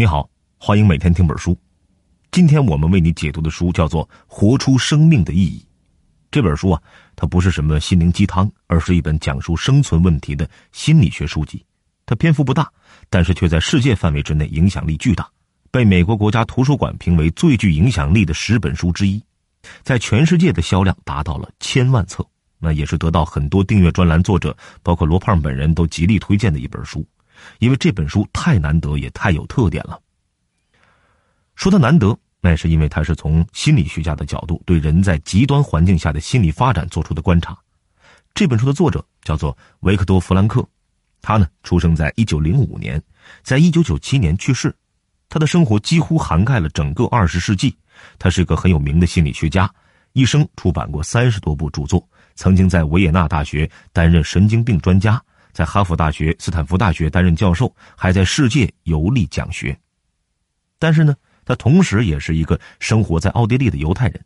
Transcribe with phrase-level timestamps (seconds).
[0.00, 1.54] 你好，欢迎每天听本书。
[2.32, 5.58] 今天我们为你解读的书叫做《活出生命的意义》。
[6.30, 6.82] 这本书啊，
[7.14, 11.62] 它不是什么心灵鸡汤，而是一本讲述生存问题的心理学书籍。
[12.06, 12.66] 它篇幅不大，
[13.10, 15.28] 但是却在世界范围之内影响力巨大，
[15.70, 19.22] 被美国国家图书馆评为最具影响力的十本书之一，
[19.82, 22.26] 在全世界的销量达到了千万册。
[22.58, 27.06] 那也是得到很多订阅专栏作者，包括罗胖本人都极力推荐的一本书。
[27.58, 30.00] 因为这本书太难得，也太有特点了。
[31.54, 37.56] 说它难得，那是因为它是从心理学家的角度对人在极端环境下的心理发展做出的观察。
[38.32, 40.66] 这本书的作者叫做维克多·弗兰克，
[41.20, 43.02] 他呢出生在一九零五年，
[43.42, 44.74] 在一九九七年去世。
[45.28, 47.76] 他的生活几乎涵盖了整个二十世纪。
[48.18, 49.70] 他是个很有名的心理学家，
[50.12, 55.22] 一生出版过三十多部著作，曾经在维也纳大学担任神经病专家。
[55.52, 59.78] 在哈佛大学、斯坦福大学担任教授，还在世界游历讲学。
[60.78, 61.14] 但是呢，
[61.44, 64.24] 他同时也是一个生活在奥地利的犹太人。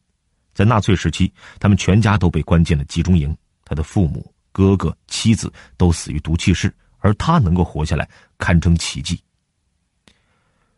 [0.53, 9.21] 在纳粹时期，他们全家都被关进了集中营，他的父母、哥哥、妻子都死于毒气室，而他能够活下来，堪称奇迹。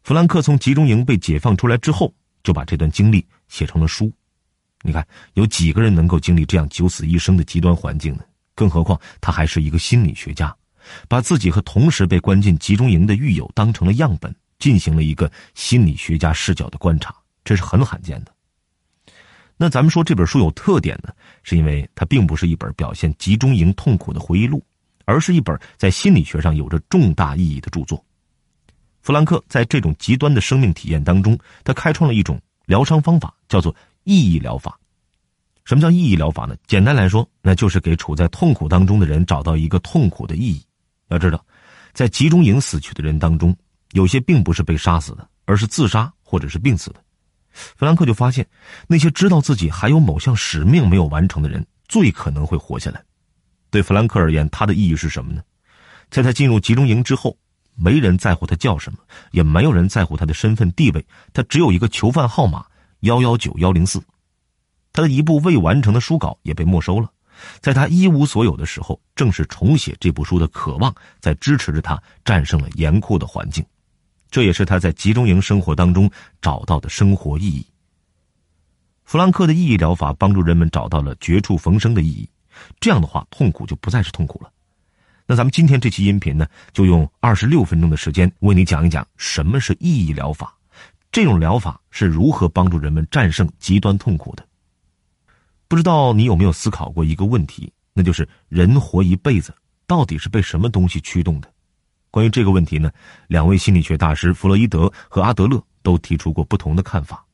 [0.03, 4.11] 弗兰克从集中营被解放出来之后，就把这段经历写成了书。
[4.83, 8.23] 你看，有几个人能够经历这样九死一生的极端环境呢？
[8.57, 10.53] 更何况他还是一个心理学家，
[11.07, 18.33] 把自己和同时被关进集中营的狱友当成了样本，进行了一个心理学家视角的观察，这是很罕见的。
[19.59, 24.65] 那咱们说这本书有特点呢，是因为它并不是一本表现集中营痛苦的回忆录，
[25.05, 28.03] 而是一本在心理学上有着重大意义的著作。
[29.03, 34.79] 弗兰克在这种极端的生命体验当中，他开创了一种疗伤方法，叫做意义疗法。
[35.67, 36.55] 什么叫意义疗法呢？
[36.69, 40.64] 简单来说，那就是给处在痛苦当中的人找到一个痛苦的意义。
[41.08, 41.45] 要知道，
[41.92, 43.55] 在集中营死去的人当中，
[43.91, 47.03] 有些并不是被杀死的，而是自杀或者是病死的。
[47.50, 48.47] 弗兰克就发现，
[48.86, 53.02] 那些知道自己还有某项使命没有完成的人，最可能会活下来。
[53.68, 55.42] 对弗兰克而言，他的意义是什么呢？
[56.11, 57.36] 在他进入集中营之后，
[57.74, 59.01] 没人在乎他叫什么，
[59.33, 62.64] 也没有人在乎他的身份地位，他只有一个囚犯号码：
[63.01, 64.01] 幺幺九幺零四。
[64.96, 67.11] 他的一部未完成的书稿也被没收了，
[67.61, 73.62] 在他一无所有的时候，正是重写这部书的渴望在支持着他战胜了严酷的环境，
[74.30, 77.67] 这也是他在集中营生活当中找到的生活意义。
[79.05, 82.27] 弗兰克的意义疗法帮助人们找到了绝处逢生的意义，
[82.80, 84.51] 这样的话，痛苦就不再是痛苦了。
[85.27, 90.56] 那咱们今天这期音频呢，就用二十六分钟的时间为你讲一讲什么是意义疗法，
[91.12, 94.45] 这种疗法是如何帮助人们战胜极端痛苦的。
[95.69, 99.55] 不知道你有没有思考过一个问题，那就是人活一辈子
[99.87, 101.53] 到底是被什么东西驱动的？
[102.11, 102.91] 关于这个问题呢，
[103.27, 107.25] 两位心理学大师弗洛伊德和阿德勒都提出过不同的看法。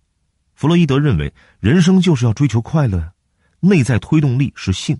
[0.55, 3.13] 弗洛伊德认为人生就是要追求快乐，
[3.61, 4.97] 内在推动力是性；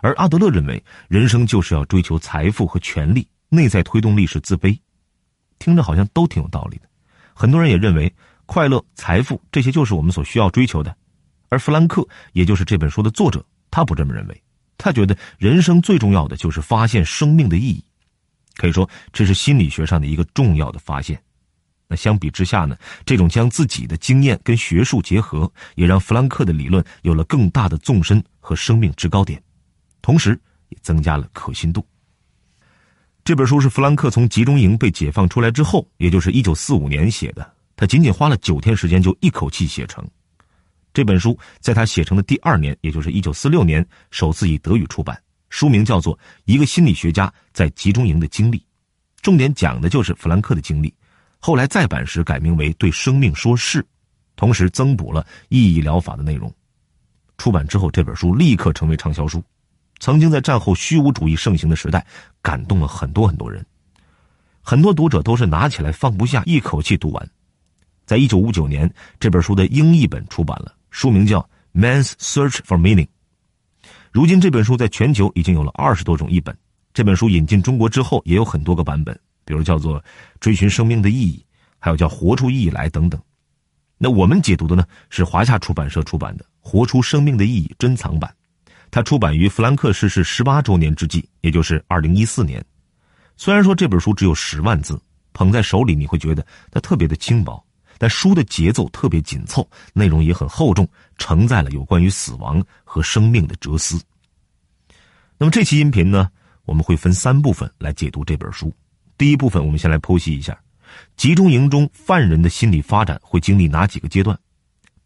[0.00, 4.78] 而阿德勒认为人生就是要追求财富和权力，内在推动力是自卑。
[5.58, 6.88] 听着好像都挺有道理的，
[7.32, 8.12] 很多人也认为
[8.44, 10.94] 快乐、财富这些就是我们所需要追求的。
[11.48, 14.42] 而弗兰克，也就是这本书的作者，他不这么认为。
[14.76, 17.84] 他觉得人生最重要的就是发现生命的意义，
[18.56, 21.20] 可以说这是心理学上的一个重要的发现。
[21.86, 29.40] 那相比之下呢，这种将自己的经验跟学术结合，也让弗兰克的理论有了更大的纵深和生命制高点，
[30.02, 30.38] 同时
[30.70, 31.86] 也增加了可信度。
[33.22, 40.04] 这本书是弗兰克从集中营被解放出来之后，也就是一九四五年写的，他仅仅花了九天时间就一口气写成。
[40.94, 45.20] 这本书在他写成的第二年，也就是一九四六年，首次以德语出版。
[45.50, 48.58] 书名叫做《一个心理学家在集中营的经历》，
[49.20, 50.94] 重点讲的就是弗兰克的经历。
[51.40, 53.82] 后来再版时改名为《对生命说是》，
[54.36, 56.52] 同时增补了意义疗法的内容。
[57.38, 59.42] 出版之后，这本书立刻成为畅销书。
[59.98, 62.06] 曾经在战后虚无主义盛行的时代，
[62.40, 63.64] 感动了很多很多人。
[64.62, 67.30] 很多读者都是拿起来放不下，一口气读完。
[68.06, 70.73] 在一九五九年，这本书的英译本出版了。
[70.94, 71.40] 书名叫
[71.74, 73.06] 《Man's Search for Meaning》。
[74.12, 76.56] 如今这本书在全球已经有了二十多种译本。
[76.94, 80.00] 这本书引进中国之后，也有很多个版本，比如叫做
[80.38, 81.44] 《追寻生命的意义》，
[81.80, 83.20] 还有叫《活出意义来》等等。
[83.98, 88.32] 那我们解读的呢，是华夏出版社出版的《活出生命的意义》珍藏版。
[88.92, 92.64] 它出版于弗兰克逝世十八周年之际，也就是二零一四年。
[93.36, 94.96] 虽然说这本书只有十万字，
[95.32, 97.60] 捧在手里你会觉得它特别的轻薄。
[97.98, 100.88] 但书的节奏特别紧凑，内容也很厚重，
[101.18, 104.00] 承载了有关于死亡和生命的哲思。
[105.38, 106.28] 那么这期音频呢，
[106.64, 108.72] 我们会分三部分来解读这本书。
[109.16, 110.58] 第一部分，我们先来剖析一下
[111.16, 114.38] 集中营中犯人的心理发展会经历哪几个阶段？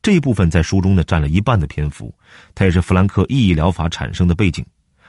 [0.01, 2.15] 这一部分在书中呢占了一半的篇幅，
[2.55, 4.65] 它也是弗兰克意义疗法产生的背景。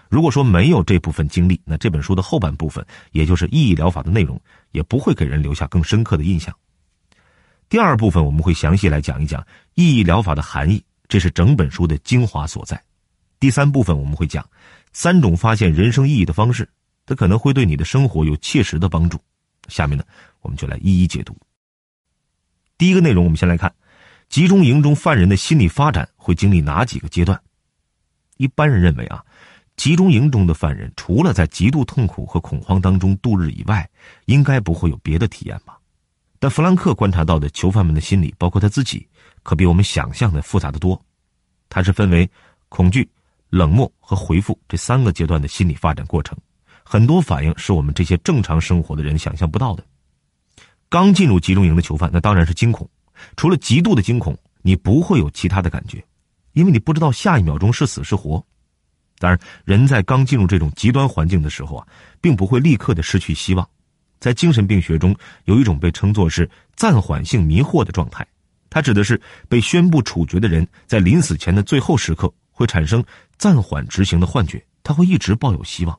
[0.09, 4.41] 如果说没有这部分经历，那这本书的后半部分，也就是意义疗法的内容，
[4.71, 6.53] 也不会给人留下更深刻的印象。
[7.69, 9.45] 第二部分我们会详细来讲一讲
[9.75, 12.81] 意义疗法的含义，这是整本书的精华所在。
[13.39, 14.43] 第三部分我们会讲
[14.91, 16.67] 三种发现人生意义的方式，
[17.05, 19.19] 它可能会对你的生活有切实的帮助。
[19.67, 20.03] 下面呢，
[20.41, 21.37] 我们就来一一解读。
[22.77, 23.71] 第一个内容，我们先来看
[24.29, 27.39] 集中营中犯人的心理发展会经历哪几个阶段？
[28.37, 29.23] 一般人认为啊。
[29.77, 33.89] 集中营中的犯人，除了在极度痛苦和恐慌当中度日以外，
[34.25, 35.78] 应该不会有别的体验吧？
[36.39, 39.05] 但弗兰克观察到的囚犯们的心理，包括他自己，
[39.43, 40.99] 可比我们想象的复杂的多。
[41.67, 42.27] 它是分为
[42.69, 43.07] 恐惧、
[43.49, 46.37] 冷漠和回复这三个阶段的心理发展过程，
[46.83, 49.83] 很多反应是我们这些正常生活的人想象不到的。
[50.87, 52.89] 刚进入集中营的囚犯，那当然是惊恐。
[53.35, 56.03] 除了极度的惊恐，你不会有其他的感觉，
[56.53, 58.43] 因为你不知道下一秒钟是死是活。
[59.19, 61.87] 当然，人在刚进入这种极端环境的时候啊，
[62.21, 63.69] 并不会立刻的失去希望。
[64.19, 68.25] 在精神病学中，有一种被称作是暂缓性迷惑的状态，
[68.69, 73.03] 它指的是被宣布处决的人在临死前的最后时刻会产生
[73.37, 75.97] 暂缓执行的幻觉，他会一直抱有希望。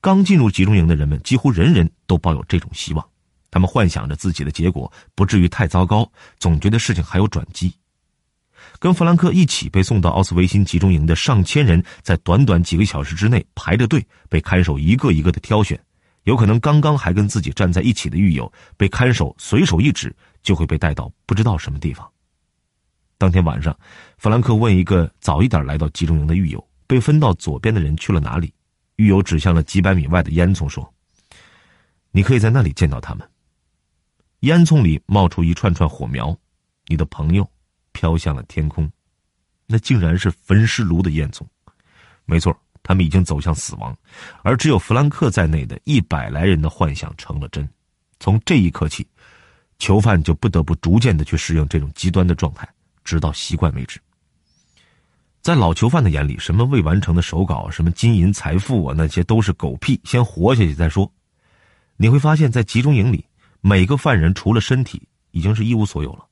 [0.00, 3.06] 刚进入集中营的人们几乎人人都抱有这种希望，
[3.50, 7.74] 他们幻想着自己的结果不至于太糟糕，总觉得事情还有转机。
[8.78, 15.78] 跟弗兰克一起被送到奥斯维辛集中营的上千人，在短短几个小时之内排着队，被看守一个一个的挑选。
[16.24, 22.10] 有可能刚刚还跟自己站在一起的狱友，被看守随手一指，就会被带到不知道什么地方。
[23.18, 23.76] 当天晚上，
[24.18, 28.52] 弗兰克问一个早一点来到集中营的狱友：“被分到左边的人去了哪里？”
[28.96, 30.92] 狱友指向了几百米外的烟囱，说
[32.12, 33.28] ：“你可以在那里见到他们。”
[34.40, 36.36] 烟囱里冒出一串串火苗，
[36.86, 37.48] 你的朋友。
[37.92, 38.90] 飘向了天空，
[39.66, 41.42] 那竟然是焚尸炉的烟囱。
[42.24, 42.56] 没错，
[42.90, 43.96] 他们已经走向死亡，
[44.42, 47.68] 而只有弗兰克在内的一百来人的幻想成了真。
[48.18, 49.06] 从这一刻起，
[49.78, 52.68] 囚犯就不得不逐渐的去适应这种极端的状态，
[53.04, 54.00] 直到习惯为止。
[55.40, 61.08] 在老囚犯的眼里，什么未完成的手稿，什么金银财富啊，那些都是狗屁，先活下去再说。
[61.96, 63.24] 你会发现在集中营里，
[63.60, 65.00] 每个犯人除了身体，
[65.30, 66.26] 已经是一无所有了。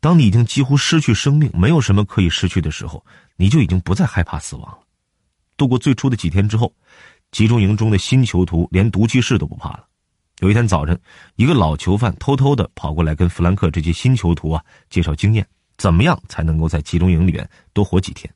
[0.00, 3.04] 当你已经几乎失去生命，没有什么可以失去的时候，
[3.36, 4.78] 你就已经不再害怕死亡了。
[5.58, 6.72] 度过最初的几天之后，
[7.32, 9.84] 集中营中的新囚徒连毒气室都不怕了。
[10.38, 10.98] 有一天早晨，
[11.34, 15.44] 一个老囚犯偷偷的跑过来跟弗兰克这些新囚徒啊介绍经验，
[15.76, 18.32] 怎么样才能够在集中营里面多活几天？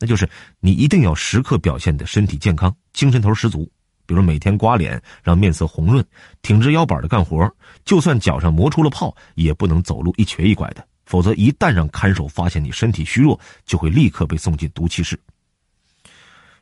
[0.00, 0.28] 那就是
[0.58, 3.70] 你一定要时刻表现的身体健康，精神头十足。
[4.04, 6.04] 比如每天刮脸，让面色红润，
[6.42, 7.48] 挺直腰板的干活。
[7.84, 15.18] 就算脚上磨出了泡，也不能走路一瘸一拐的，否则一旦让看守发现你身体虚弱，就会立刻被送进毒气室。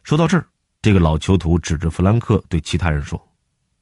[0.03, 0.47] 说到这儿，
[0.81, 3.21] 这个老囚徒指着弗兰克对其他人说：“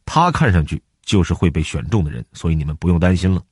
[0.04, 3.42] 他看上去就是会被选中的人，所以你们不用担心了。”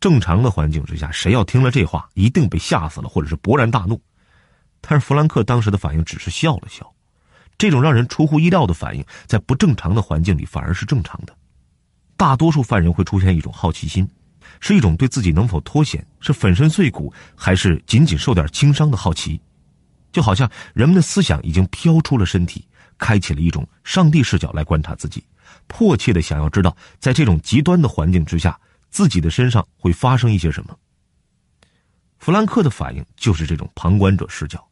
[0.00, 4.00] 正常的环境之下，谁要听了这话，一定被吓死了，或者是勃然大怒。
[4.80, 6.88] 但是弗兰克当时的反应只是笑了笑。
[7.56, 11.36] 这种让人出乎意料的反应，在不正常的环境里反而是正常的。
[12.16, 14.08] 大多数犯人会出现一种好奇心，
[14.60, 19.40] 是一种对自己能否脱险、是粉身碎骨，还是仅仅受点轻伤的好奇。
[20.12, 25.24] 就好像人们的思想已经飘出了身体，开启了一种上帝视角来观察自己，
[25.66, 28.58] 迫切的想要知道，在这种极端的环境之下，
[28.90, 30.76] 自己的身上会发生一些什么。
[32.18, 34.64] 弗兰克的反应就是这种旁观者视角。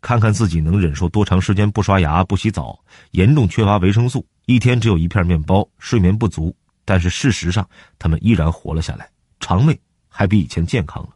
[0.00, 2.78] 看看自己能忍受多长时间不刷牙不洗澡，
[3.10, 6.54] 严重缺乏维生素，一天只有一片面包，睡眠不足。
[6.84, 7.68] 但是事实上，
[7.98, 9.76] 他们依然活了下来，肠胃
[10.08, 11.10] 还比以前健康了。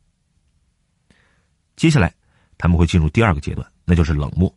[1.76, 2.12] 接下来，
[2.58, 4.52] 他们会进入第二个阶段，那就是冷漠，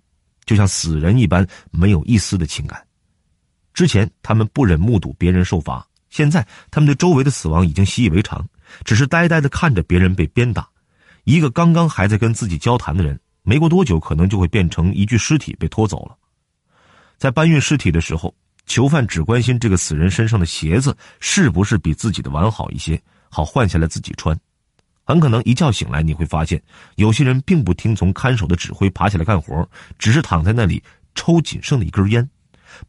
[0.46, 2.86] 就像死人一般，没有一丝的情感。
[3.74, 8.48] 之前他们不忍目睹别人受罚，现在他们对周围的死亡已经习以为常，
[8.84, 10.68] 只是呆呆的看着别人被鞭打。
[11.24, 13.20] 一个刚刚还在跟自己交谈的人。
[13.48, 16.18] 没过多久，可能就会变成一具尸体被拖走了。
[17.16, 18.34] 在搬运尸体的时候，
[18.66, 23.00] 囚犯只关心这个死人身上的鞋子是不是比自己的完好一些，
[23.30, 24.36] 好换下来自己穿。
[25.06, 26.62] 很可能一觉醒来，你会发现
[26.96, 29.68] 有些人并不听从看守的指挥爬起来干活，
[30.00, 30.82] 只是躺在那里
[31.14, 32.28] 抽仅剩的一根烟。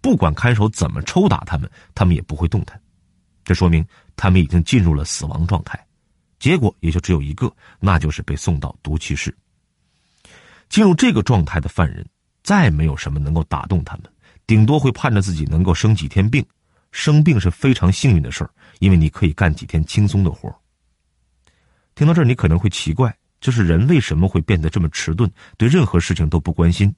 [0.00, 2.80] 不管看守怎么抽打他们，他们也不会动弹。
[3.44, 5.78] 这说明他们已经进入了死亡状态。
[6.38, 9.34] 结果也就只有一个，那就是被送到毒气室。
[10.68, 12.04] 进入这个状态的犯人，
[12.42, 14.04] 再没有什么能够打动他们，
[14.46, 16.44] 顶多会盼着自己能够生几天病，
[16.92, 20.54] 生病是非常幸运的事儿，因为你可以干几天轻松的活
[21.96, 26.94] 听到这儿，你可能会奇怪，就是人为什么会变得这么迟钝，对任何事情都不关心？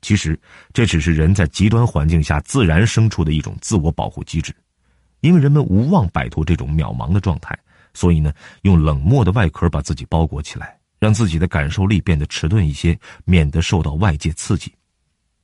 [0.00, 0.40] 其实，
[0.72, 4.54] 这只是人在极端环境下自然生出的一种自我保护机制。
[5.22, 7.58] 因为人们无望摆脱这种渺茫的状态，
[7.92, 14.72] 所以呢，用冷漠的外壳把自己包裹起来，让自己的感受力变得迟钝一些，免得受到外界刺激。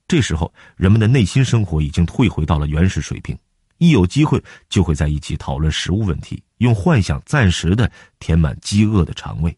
[0.07, 3.37] 这时候，人们的内心生活已经退回到了原始水平。
[3.79, 9.57] 一有机会，就会在一起讨论食物问题，用幻想暂时的填满饥饿的肠胃。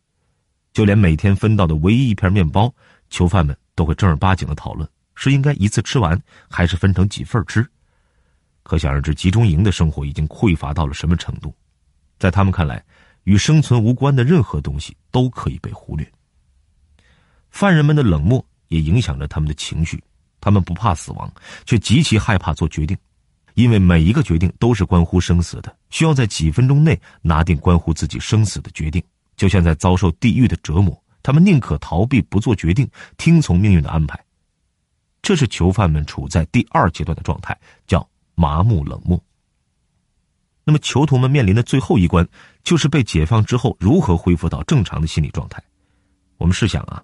[0.72, 2.72] 就连每天分到的唯一一片面包，
[3.08, 7.66] 囚犯们都会正儿八经的讨论：是应该一次吃完，还是分成几份吃？
[8.62, 11.54] 可想而知，集中营的生活已经匮乏到了什么程度。
[12.18, 12.84] 在他们看来，
[13.24, 16.10] 与生存无关的任何东西都可以被忽略。
[17.50, 20.02] 犯人们的冷漠也影响着他们的情绪，
[20.40, 21.32] 他们不怕死亡，
[21.64, 22.96] 却极其害怕做决定。
[23.56, 29.02] 因为每一个决定都是关乎生死的，需要在几分钟内拿定关乎自己生死的决定，
[29.34, 31.02] 就像在遭受地狱的折磨。
[31.22, 32.86] 他们宁可逃避，不做决定，
[33.16, 34.22] 听从命运的安排。
[35.22, 39.18] 这是囚犯们处在第二阶段的状态，叫麻木冷漠。
[40.62, 42.28] 那么，囚徒们面临的最后一关，
[42.62, 45.62] 就是被解放之后如何恢复到正常的心理状态。
[46.36, 47.02] 我们试想啊，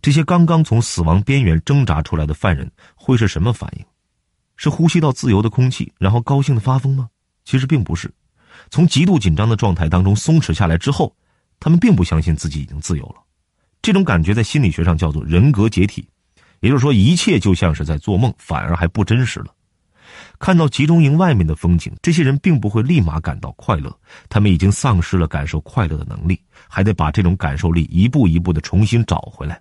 [0.00, 3.84] 这些刚刚从死亡边缘挣扎出来的犯人会是什么反应？
[4.58, 7.08] 是呼吸到自由的空气，然后高兴的发疯吗？
[7.46, 8.12] 其实并不是。
[8.70, 11.14] 从极度紧张的状态当中松弛下来之后，
[11.60, 13.22] 他们并不相信自己已经自由了。
[13.80, 16.06] 这种感觉在心理学上叫做人格解体，
[16.60, 19.54] 也就是说，一切就像是在做梦，反而还不真实了。
[20.40, 23.96] 看到集中营外面的风景，这些人并不会立马感到快乐，
[24.28, 29.60] 他们已经丧失了感受快乐的能力，还得把这种感受力一步一步的重新找回来。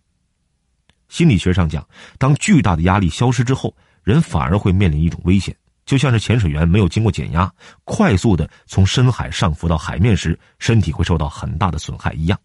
[1.08, 1.88] 心理学上讲，
[2.18, 3.72] 当巨大的压力消失之后。
[4.08, 5.54] 人反而会面临一种危险，
[5.86, 12.40] 就像是潜水员没有经过减压，快速的从深海上浮到海面时，身体会受到很大的损害一样。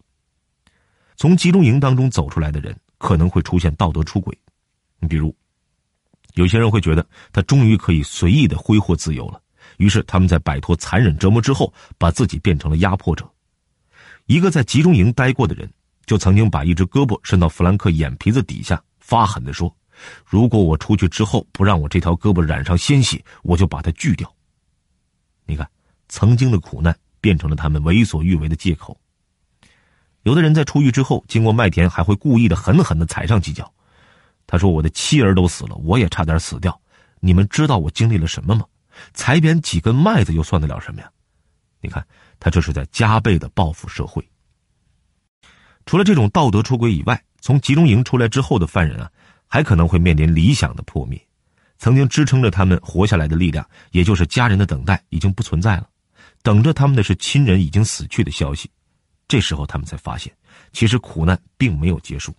[1.15, 4.37] 从集中营当中走出来的人可能会出现道德出轨，
[4.99, 5.33] 你比如，
[6.33, 9.39] 有些人会觉得他终于可以随意的挥霍自由了，
[9.77, 13.25] 于是他们在摆脱残忍折磨之后，把自己变成了压迫者。
[14.25, 15.71] 一个在集中营待过的人，
[16.05, 19.73] 就曾经把一只胳膊伸到弗兰克眼皮子底下，发狠的说。
[20.25, 24.33] 如果我出去之后不让我这条胳膊染上鲜血，我就把它锯掉。
[25.45, 25.69] 你看，
[26.07, 28.97] 曾经的苦难变成了他们为所欲为的借口。
[30.23, 33.71] 有的人在出狱之后，经过麦田，还会故意的狠狠的踩上几脚。
[34.47, 36.79] 他说：“我的妻儿都死了，我也差点死掉。
[37.19, 38.65] 你们知道我经历了什么吗？
[39.13, 41.09] 踩扁几根麦子又算得了什么呀？”
[41.81, 42.05] 你看，
[42.39, 44.25] 他这是在加倍的报复社会。
[45.85, 49.11] 除了这种道德出轨以外，从集中营出来之后的犯人啊。
[49.53, 51.27] 还可能会面临理想的破灭，
[51.77, 55.87] 曾经支撑着他们活下来的力量，也就是家人的等待已经不存在了，
[56.41, 58.67] 等着他们的是亲人已经死去的消息。
[59.27, 60.33] 这时候他们才发现，
[60.71, 62.33] 其实苦难并没有结束，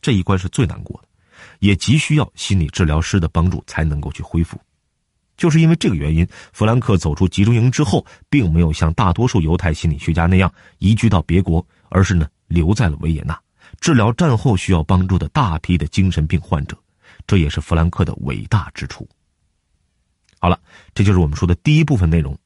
[0.00, 1.08] 这一关是最难过的，
[1.58, 4.56] 也急需要心理治疗师的帮助才能够去恢复。
[5.36, 13.36] 就是因为这个原因，弗兰克走出集中营之后，并没有像大多数犹太心理学家那样移居到别国，而是呢留在了维也纳。
[13.80, 16.76] 治疗战后需要帮助的大批的精神病患者，
[17.26, 19.08] 这也是弗兰克的伟大之处。
[20.38, 20.58] 好了，
[20.94, 22.36] 这就是我们说的第一部分内容。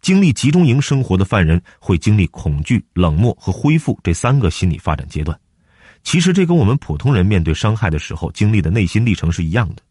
[0.00, 5.38] 经历集中营生活的犯人会经历恐惧、冷漠和恢复这三个心理发展阶段。
[6.02, 9.82] 其实这跟我们普通人面对伤害的时候经历的内心历程是一样的。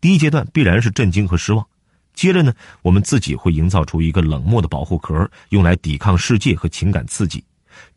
[0.00, 1.64] 第一阶段必然是震惊和失望，
[2.12, 7.44] 接着呢，我们自己会营造出一个冷漠的保护壳，用来抵抗世界和情感刺激。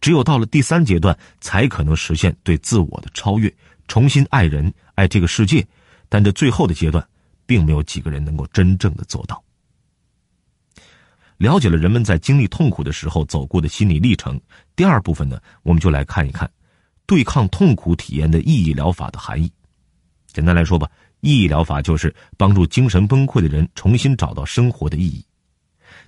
[0.01, 3.53] 只有到了第三阶段，才可能实现对自我的超越，
[3.87, 5.65] 重新爱人、爱这个世界。
[6.09, 7.05] 但这最后的阶段，
[7.45, 9.43] 并没有几个人能够真正的做到。
[11.37, 14.39] 了解了人们在经历痛苦的时候走过的心理历程，
[14.75, 16.49] 第二部分呢，我们就来看一看
[17.05, 19.51] 对抗痛苦体验的意义疗法的含义。
[20.27, 20.89] 简单来说吧，
[21.19, 25.25] 意义疗法就是帮助精神崩溃的人重新找到生活的意义。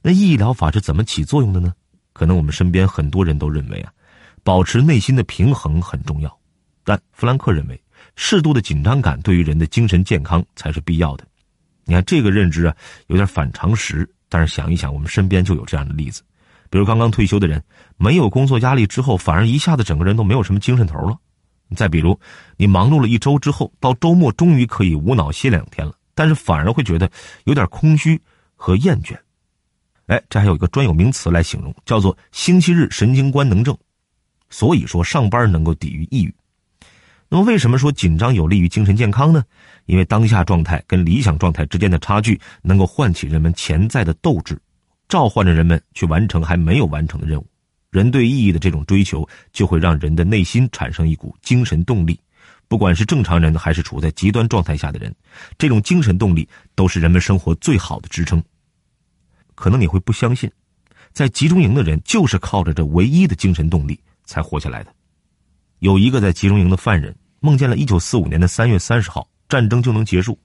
[0.02, 1.74] 那意义疗法是怎么起作用的呢？
[2.18, 3.92] 可能我们身边很多人都认为啊，
[4.44, 6.36] 保持内心的平衡很重要，
[6.84, 7.80] 但弗兰克认为，
[8.16, 11.24] 适度的紧张感对于人的精神健康才是必要的。
[11.86, 16.24] 你看这个认知啊，有点反常识，但是想一想，我们身边就有这样的例子，
[16.72, 17.64] 比如刚刚退休的人，
[17.98, 21.16] 没有工作压力之后，反而一下子整个人都没有什么精神头了。
[21.76, 22.20] 再比如，
[22.58, 27.08] 你忙碌了一周之后，到周末终于可以无脑歇两天了，但是反而会觉得
[27.44, 28.20] 有点空虚
[28.56, 29.16] 和厌倦。
[30.08, 33.78] 哎，这还有一个专有名词来形容，叫做“星期日神经官能症”。
[34.50, 36.34] 所以说，上班能够抵御抑郁。
[37.30, 39.44] 那么，为什么说紧张有利于精神健康呢？
[39.86, 44.58] 因为当下状态跟理想状态之间的差距，能够唤起人们潜在的斗志，
[45.10, 47.46] 召唤着人们去完成还没有完成的任务。
[47.90, 52.18] 人对意义的这种追求，就会让人的内心产生一股精神动力。
[52.70, 55.14] 不管是正常人还是处在极端状态下的人，
[55.58, 58.42] 这种精神动力都是人们生活最好的支撑。
[59.58, 60.50] 可能你会不相信，
[61.12, 64.94] 在集中营的人就是靠着这唯一的精神动力才活下来的。
[65.80, 70.40] 有一个在集中营的犯人梦见了1945年的3月30号，战争就能结束，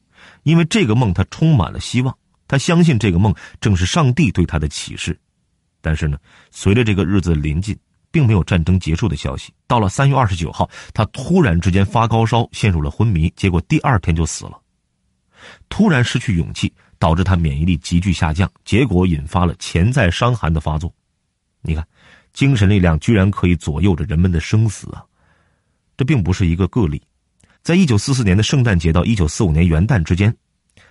[0.44, 2.16] 因为这个梦他充满了希望，
[2.48, 5.16] 他相信这个梦正是上帝对他的启示。
[5.80, 6.18] 但是呢，
[6.50, 7.78] 随着这个日子临近。
[8.12, 9.54] 并没有战争结束的消息。
[9.66, 14.60] 到了三月二十九号，他突然之间发高烧，陷入了昏迷，结果第二天就死了。
[15.70, 16.70] 突然失去勇气，
[17.02, 20.94] 导致他免疫力急剧下降，结果引发了潜在伤寒的发作。
[21.60, 21.84] 你看，
[22.32, 25.04] 精神力量居然可以左右着人们的生死啊！
[25.96, 27.02] 这并不是一个个例。
[27.60, 30.32] 在一九四四年的圣诞节到一九四五年元旦之间，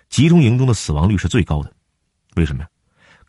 [0.09, 1.71] 集中营中的死亡率是最高的。
[2.35, 2.67] 为什么呀？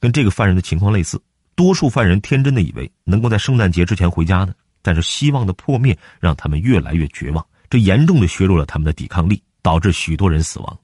[0.00, 1.22] 跟这个犯人的情况类似。
[1.54, 10.78] 多数犯人天真的以为能够在圣诞节之前回家呢，但是希望的破灭让他们越来越绝望，这严重的削弱了他们的抵抗力，导致许多人死亡。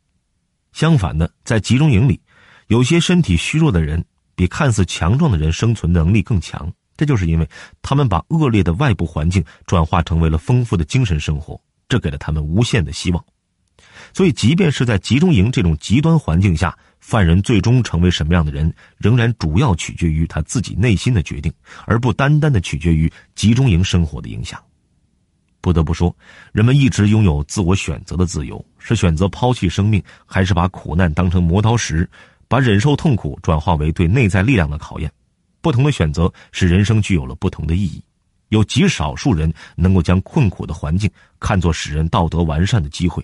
[0.78, 2.20] 相反的，在集中营里，
[2.68, 4.04] 有些身体虚弱的人
[4.36, 7.48] 比看似强壮的人生存能力更强，这就是因为
[7.82, 13.24] 他们把恶劣的外部环境转化成为了丰富的精神生活，这给了他们无限的希望。
[14.14, 21.52] 所以，即便是在集中营这种极端环境下，犯人最终成为什么样的人，仍然主要取决于他自己内心的决定，
[21.86, 24.62] 而不单单的取决于集中营生活的影响。
[25.60, 26.16] 不得不说，
[26.52, 32.08] 人们一直拥有自我选择的自由，是选择抛弃生命，还是把苦难当成磨刀石，
[32.48, 35.12] 把忍受痛苦转化为对内在力量的考验。
[35.60, 38.02] 不同的选择使人生具有了不同的意义。
[38.48, 43.22] 有极少数人能够将困苦的环境看作使人道德完善的机会。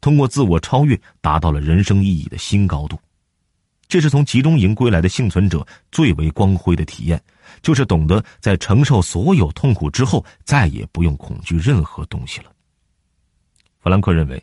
[0.00, 2.98] 通过自我超越，达到了人生意义的新高度。
[3.86, 7.22] 这是从集中营归来的幸存者最为光辉的体验，
[7.62, 12.46] 就是懂得在承受所有痛苦之后，再也不用恐惧任何东西了。
[13.80, 14.42] 弗兰克认为，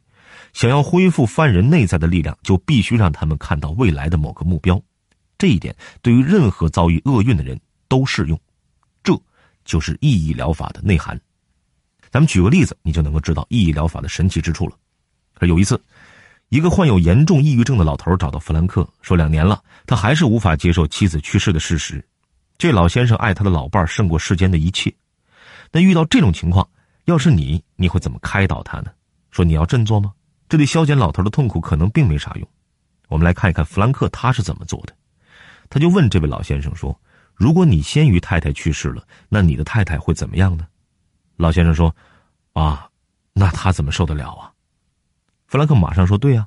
[0.53, 4.81] 想要恢复犯人内在的力量，就必须让他们看到未来的某个目标。
[5.37, 8.39] 这一点对于任何遭遇厄运的人都适用。
[9.03, 9.19] 这
[9.65, 11.19] 就是意义疗法的内涵。
[12.09, 14.75] 咱们举个例子，你就能够知道意义疗法的神奇之处了。
[15.47, 15.81] 有一次，
[16.49, 22.05] 一个患有严重抑郁症的老头找到弗兰克，说两年了，他还是无法接受妻子去世的事实。
[22.57, 24.93] 这老先生爱他的老伴胜过世间的一切。
[25.71, 26.67] 那遇到这种情况，
[27.05, 28.91] 要是你，你会怎么开导他呢？
[29.31, 30.13] 说你要振作吗？
[30.51, 32.45] 这对消减老头的痛苦可能并没啥用。
[33.07, 34.93] 我们来看一看弗兰克他是怎么做的。
[35.69, 36.99] 他就问这位老先生说
[37.35, 40.67] ：“如果你先于太太去世了，那你的太太会怎么样呢？”
[41.39, 41.95] 老先生说
[42.51, 42.89] ：“啊，
[43.31, 44.51] 那他怎么受得了啊？”
[45.47, 46.45] 弗兰克马上说：“对呀，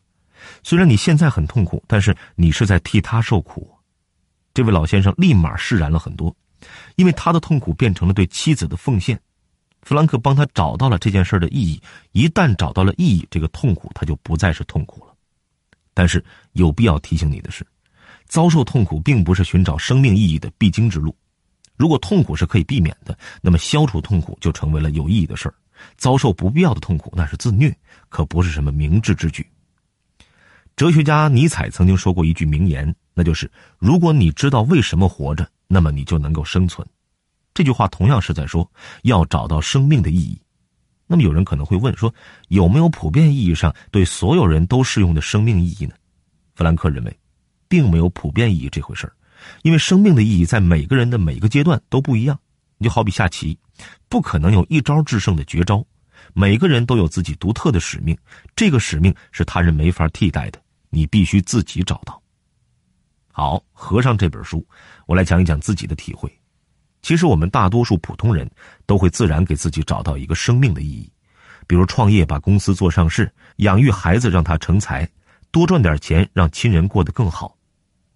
[0.62, 3.74] 虽然你现在很痛苦，但是你是在替他受苦。”
[4.52, 6.36] 这位老先生立马释然了很多，
[6.96, 9.18] 因为他的痛苦变成了对妻子的奉献。
[9.84, 11.80] 弗兰克帮他找到了这件事的意义，
[12.12, 15.14] 一旦找到了意义，这个痛苦他就不再是痛苦了。
[15.92, 17.66] 但是有必要提醒你的是，
[18.26, 21.14] 遭受痛苦并不是寻找生命意义的必经之路。
[21.76, 25.54] 如果痛苦是可以避免的，那么消除痛苦就成为了有意义的事儿。
[25.96, 27.76] 遭受不必要的痛苦，那是自虐，
[28.08, 29.46] 可不是什么明智之举。
[30.76, 36.86] 哲学家尼采曾经说过一句名言，那就是：“如果你知道为什么活着，那么你就能够生存。”
[37.54, 38.68] 这句话同样是在说
[39.04, 40.38] 要找到生命的意义。
[41.06, 42.12] 那么有人可能会问说
[42.48, 45.94] ：“有没有普遍意义上对所有人都适用的生命意义呢？”
[46.56, 47.18] 弗兰克认为，
[47.68, 49.12] 并没有普遍意义这回事儿，
[49.62, 52.38] 因为生命的意义在每个人的每个阶段都不一样。
[52.78, 53.56] 你就好比下棋，
[54.08, 55.84] 不可能有一招制胜的绝招，
[56.32, 58.16] 每个人都有自己独特的使命，
[58.56, 62.20] 这个使命是他人没法替代的，你必须自己找到。
[63.30, 64.66] 好，合上这本书，
[65.06, 66.32] 我来讲一讲自己的体会。
[67.04, 68.50] 其实我们大多数普通人
[68.86, 71.12] 都会自然给自己找到一个生命的意义，
[71.66, 75.06] 比如创业把公司做上市，养育孩子让他成才，
[75.50, 77.54] 多赚点钱让亲人过得更好。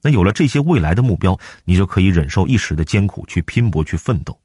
[0.01, 4.41] 那有了这些未来的目标，你就可以忍受一时的艰苦，去拼搏，去奋斗。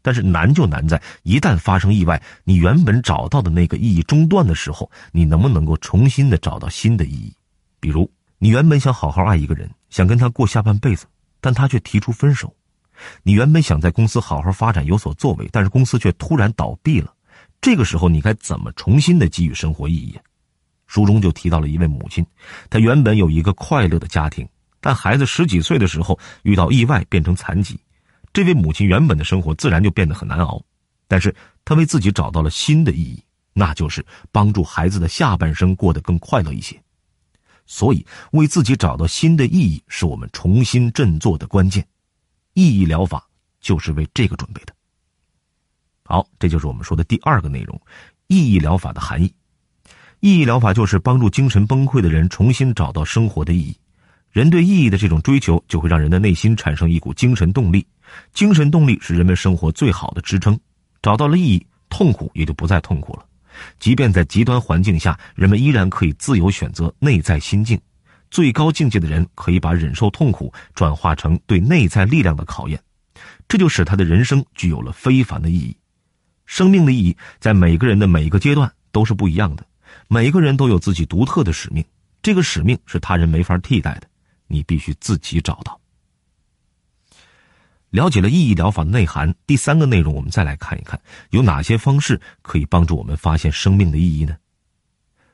[0.00, 7.34] 但是难就难在，一旦发生意外，你原本找到的那个意义中断的时候，你能不能够重新的找到新的意义？
[7.80, 8.08] 比如，
[8.38, 11.06] 你原本想好好爱一个人，想跟他过下半辈子，
[11.40, 12.46] 但他却提出分手；
[13.22, 17.14] 你原本想在公司好好发展，有所作为，但是公司却突然倒闭了。
[17.60, 20.18] 这个时候，你该怎么重新的给予生活意义？
[20.86, 22.24] 书中就提到了一位母亲，
[22.70, 24.48] 她原本有一个快乐的家庭，
[24.80, 27.78] 但孩子十几岁的时候遇到意外，变成残疾。
[28.32, 30.62] 这位母亲原本的生活自然就变得很难熬，
[31.06, 31.34] 但是
[31.64, 36.80] 她为自己找到了新的意义，那就是帮助孩子的下半生过得更快乐一些。
[37.66, 41.86] 所以，为自己找到新的意义，是我们重新振作的关键。
[42.58, 43.24] 意义疗法
[43.60, 44.74] 就是为这个准备的。
[46.02, 47.80] 好，这就是我们说的第二个内容：
[48.26, 49.32] 意义疗法的含义。
[50.18, 53.76] 意义疗法就是帮助精神崩溃的人重新找到生活的意义。
[54.32, 57.86] 人对意义的这种追求，就会让人的内心产生一股精神动力。
[58.34, 60.58] 精神动力是人们生活最好的支撑。
[61.00, 63.24] 找到了意义，痛苦也就不再痛苦了。
[63.78, 67.80] 即便在极端环境下，人们依然可以自由选择内在心境。
[68.30, 72.80] 最高境界的人可以把忍受痛苦转化成对内在力量的考验，
[73.48, 75.76] 这就使他的人生具有了非凡的意义。
[76.46, 79.66] 生命的意义在每个人的每一个阶段都是不一样的，
[80.08, 81.84] 每个人都有自己独特的使命，
[82.22, 84.08] 这个使命是他人没法替代的，
[84.46, 85.78] 你必须自己找到。
[87.90, 94.36] 了解了意义疗法的内涵，第三个内容我们再来看一看有哪些方式可以帮助我们发现生命的意义呢？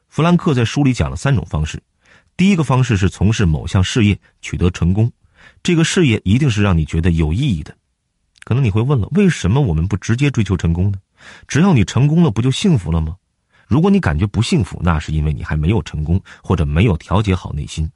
[0.08, 1.82] 弗兰克在书里讲了三种方式。
[2.36, 5.10] 第一个方式是从事某项事业取得成功，
[5.62, 7.76] 这个事业一定是让你觉得有意义的。
[8.44, 10.98] 可能你会问了，为什么我们不直接追求成功呢？
[11.46, 13.16] 只要你成功了，不就幸福了吗？
[13.66, 17.90] 如果你感觉不幸福，那是因为你还没有成功，或者没有调节好内心。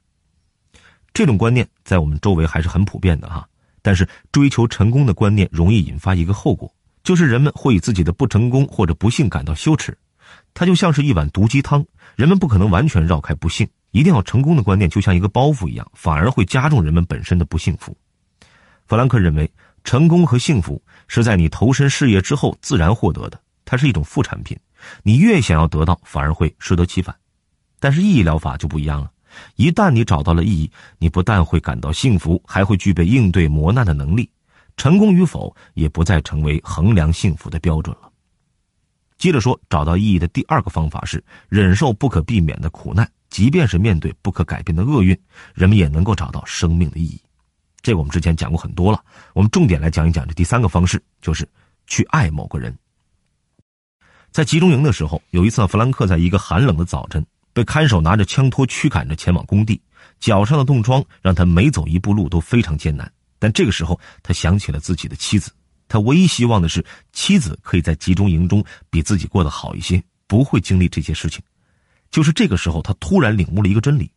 [1.13, 3.47] 这种观念在我们周围还是很普遍的哈。
[3.81, 6.73] 但是追求成功的观念容易引发一个后果，
[7.03, 9.97] 就是人们会以自己的不成功或者不幸感到羞耻。
[10.53, 13.67] 它就像是一碗毒鸡汤，人们不可能完全绕开不幸。
[13.91, 17.95] 一定要成功的观念就像一个包袱一样，反而会加重人们本身的不幸福。
[18.87, 19.51] 弗兰克认为，
[19.83, 24.57] 成功和幸福是在你投身事业之后自然获得的，它是一种副产品。
[25.03, 27.15] 你越想要得到，反而会适得其反。
[27.79, 29.11] 但是意义疗法就不一样了，
[29.55, 34.29] 一旦你找到了意义，你不但会感到幸福，还会具备应对磨难的能力。
[34.77, 38.09] 成功与否也不再成为衡量幸福的标准了。
[39.17, 43.09] 接着说，找到意义的第二个方法是忍受不可避免的苦难。
[43.29, 45.17] 即便是面对不可改变的厄运，
[45.53, 47.21] 人们也能够找到生命的意义。
[47.81, 49.01] 这个我们之前讲过很多了。
[49.33, 51.47] 我们重点来讲一讲这第三个方式，就是
[51.87, 52.75] 去爱某个人。
[54.31, 59.81] 在集中营的时候，有一次弗兰克在一个寒冷的早晨，被看守拿着枪托驱赶着前往工地，
[60.19, 63.11] 脚上的冻疮让他每走一步路都非常艰难。
[63.39, 65.51] 但这个时候，他想起了自己的妻子，
[65.87, 71.41] 他唯一希望的是妻子可以在集中营中比自己过得好一些，不会经历这些事情。
[72.11, 74.11] 就是这个时候，他突然领悟了一个真理，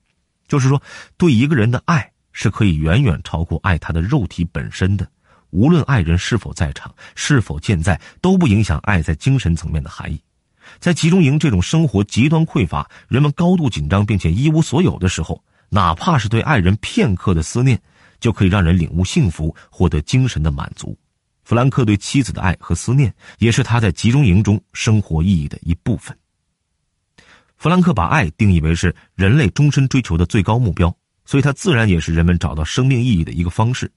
[0.49, 0.83] 就是说，
[1.17, 5.07] 对一个人的爱是可以远远超过爱他的肉体本身的。
[5.51, 10.19] 无论爱人是否在场，是否健在，都不影响爱在精神层面的含义。
[10.79, 17.79] 在集中营这种生活极端匮乏、人们高度紧张并且一无所有的时候，哪怕是对爱人片刻的思念，
[18.19, 20.97] 就可以让人领悟幸福，获得精神的满足。
[21.45, 26.17] 弗兰克对妻子的爱和思念，也是他在集中营中生活意义的一部分。
[27.63, 30.93] 弗兰克把爱定义为是人类终身追求的最高目标，
[31.25, 33.89] 所以它自然也是人们找到生命意义的一个方式。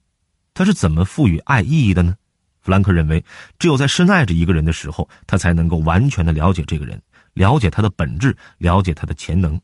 [0.53, 2.15] 他是怎么赋予爱意义的呢？
[2.61, 3.25] 弗兰克认为，
[3.57, 7.01] 只有在深爱着一个人的时候，他才能够完全的了解这个人，
[7.33, 9.59] 了解他的本质，了解他的潜能。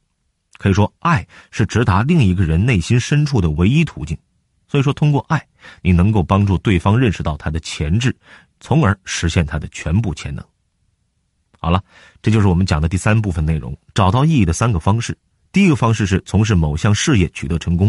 [0.58, 4.18] 可以说，爱是直达另一个人内心深处的唯一途径。
[4.68, 5.46] 所以说，通过爱，
[5.84, 8.18] 你能够帮助对方认识到他的潜质，
[8.60, 10.44] 从而实现他的全部潜能。
[11.64, 11.84] 好了，
[12.24, 13.78] 这就是我们讲的第三部分内容。
[13.94, 15.16] 找到意义的三个方式：
[15.52, 17.88] 第一个方式是从事某项事业取得成功；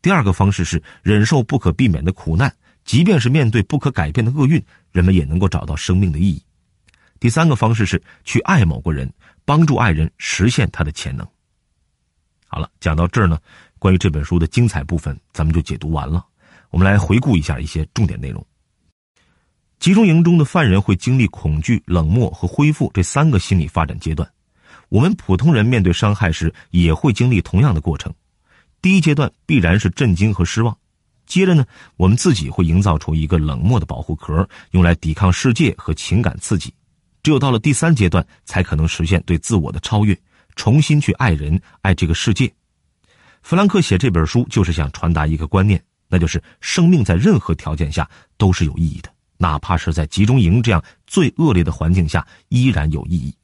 [0.00, 2.54] 第二个方式是忍受不可避免的苦难，
[2.84, 6.40] 即便是面对不可改变的厄运，人们也能够找到生命的意义；
[7.18, 9.12] 第三个方式是去爱某个人，
[9.44, 11.26] 帮助爱人实现他的潜能。
[12.46, 13.36] 好了，讲到这儿呢，
[13.80, 16.24] 关于这本书的精彩部分，咱们就解读完了。
[16.70, 18.46] 我们来回顾一下一些重点内容。
[19.78, 24.28] 集中营中的犯人会经历恐惧、冷漠和恢复这三个心理发展阶段。
[24.88, 28.12] 我们普通人面对伤害时也会经历同样的过程。
[28.82, 30.76] 第一阶段必然是震惊和失望，
[31.26, 31.64] 接着呢，
[31.96, 36.74] 我们自己会营造出一个冷漠的保护壳，用来抵抗世界和情感刺激。
[37.22, 40.18] 只有到了第三阶段，才可能实现对自我的超越，
[40.56, 42.52] 重新去爱人、爱这个世界。
[43.42, 49.12] 弗兰克写这本书就是想传达一个观念，那就是生命在任何条件下都是有意义的。
[49.38, 53.34] 哪怕是在集中营这样最恶劣的环境下，依然有意义。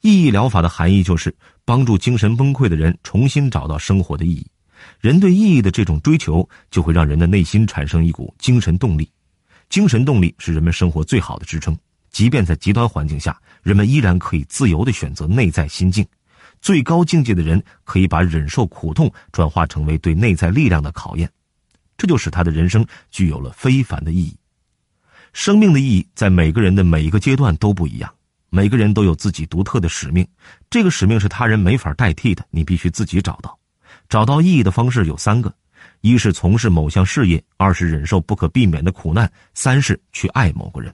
[0.00, 4.46] 意义疗法的含义就是帮助精神崩溃的人重新找到生活的意义。
[5.00, 9.10] 人对意义的这种追求，就会让人的内心产生一股精神动力。
[9.68, 11.76] 精神动力是人们生活最好的支撑。
[12.10, 16.06] 即便在极端环境下，人们依然可以自由的选择内在心境。
[16.60, 21.30] 最高境界的人可以把忍受苦痛转化成为对内在力量的考验，
[21.96, 24.36] 这就使他的人生具有了非凡的意义。
[25.38, 28.12] 生命的意义在每个人的每一个阶段都不一样，
[28.50, 30.26] 每个人都有自己独特的使命，
[30.68, 33.56] 这个使命是他人没法代替的，你必须自己找到。
[34.08, 35.54] 找到意义的方式有三个：
[36.00, 40.92] 一是从事某项事业，二是忍受不可避免的苦难，三是去爱某个人。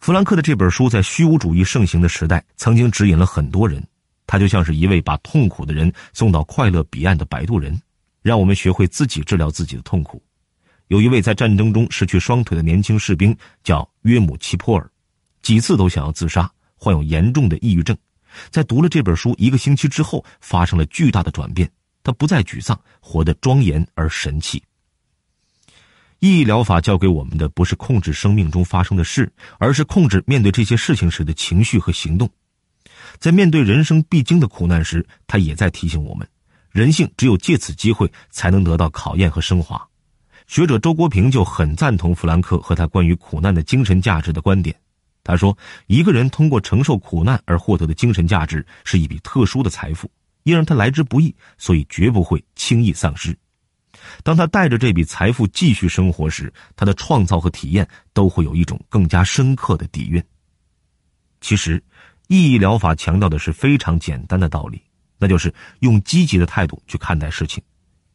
[0.00, 3.80] 弗兰克的这本书在虚无主义盛行的时代，曾经指引了很多人。
[4.26, 7.80] 他就像是一位把痛苦的人送到快乐彼岸的摆渡人，
[8.22, 10.20] 让我们学会自己治疗自己的痛苦。
[10.88, 14.90] 有一位在战争中失去双腿的年轻士兵，叫约姆齐普尔，
[15.42, 17.96] 几次都想要自杀，患有严重的抑郁症。
[18.50, 21.70] 在读了这本书一个星期之后，发生了巨大的转变。
[22.02, 24.62] 他不再沮丧，活得庄严而神气。
[26.20, 32.28] 意义疗法教给我们的不是控制生命中发生的事，而是控制面对这些事情时的情绪和行动。
[33.18, 36.26] 在面对人生必经的苦难时，他也在提醒我们：
[36.70, 39.86] 人性只有借此机会才能得到考验和升华。
[40.48, 44.74] 学者周国平就很赞同弗兰克和他关于苦难的精神价值的观点。
[45.22, 45.56] 他说
[45.86, 50.10] ：“一个人通过承受苦难而获得的精神价值是一笔特殊的财富，
[50.42, 53.36] 因而他来之不易，所以绝不会轻易丧失。
[54.22, 60.20] 当他带着这笔财富继续生活时，他的创造和体验都会有一种更加深刻的底蕴。
[61.40, 61.82] 其实。”
[62.30, 64.82] 意义疗法强调的是非常简单的道理，
[65.18, 67.62] 那就是用积极的态度去看待事情。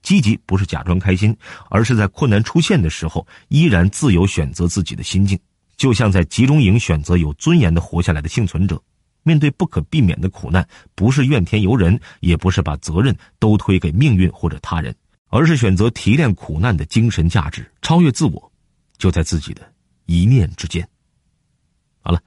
[0.03, 1.35] 积极不是假装开心，
[1.71, 5.39] 而是在困难出现的时候，依然自由选择自己的心境。
[5.75, 8.79] 就像在集中营选择有尊严的活下来的幸存者，
[9.23, 14.95] 面对不可避免的苦难，不是怨天尤人，也不是把责任都推给命运或者他人，
[15.29, 18.51] 而是选择提炼苦难的精神价值，超越自我，
[18.99, 19.61] 就在自己的
[20.05, 20.87] 一念之间。
[22.01, 22.21] 好了。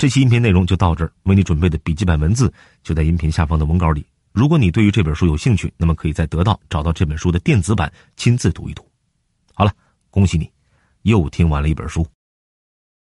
[0.00, 4.06] 这期音频内容就到这儿，为你准备的笔记本文字就在音频下方的文稿里。
[4.32, 8.86] 如果你对于这本书有兴趣，那么可以在得到找到这本书的电子版，亲自读一读。
[9.54, 9.72] 好了，
[10.10, 10.50] 恭喜你，
[11.02, 12.06] 又听完了一本书。